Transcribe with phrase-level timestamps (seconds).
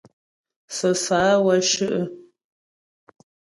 [0.75, 2.01] Fə́fá'a wə́ shʉ'.